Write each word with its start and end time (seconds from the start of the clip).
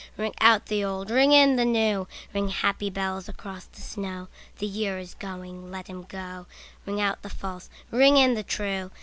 Ring 0.17 0.33
out 0.41 0.65
the 0.65 0.83
old, 0.83 1.11
ring 1.11 1.31
in 1.31 1.57
the 1.57 1.63
new, 1.63 2.07
Ring, 2.33 2.49
happy 2.49 2.89
bells, 2.89 3.29
across 3.29 3.65
the 3.65 3.81
snow: 3.81 4.29
The 4.57 4.65
year 4.65 4.97
is 4.97 5.13
going, 5.13 5.69
let 5.69 5.85
him 5.85 6.05
go; 6.09 6.47
Ring 6.87 6.99
out 6.99 7.21
the 7.21 7.29
false, 7.29 7.69
ring 7.91 8.17
in 8.17 8.33
the 8.33 8.41
true. 8.41 8.89